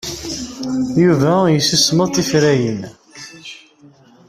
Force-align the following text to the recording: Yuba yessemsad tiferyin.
Yuba 1.03 1.33
yessemsad 1.53 2.09
tiferyin. 2.13 2.81